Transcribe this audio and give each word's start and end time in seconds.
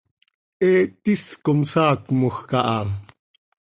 He 0.61 0.71
tis 1.03 1.23
com 1.45 1.59
saacmoj 1.71 2.37
caha. 2.49 2.79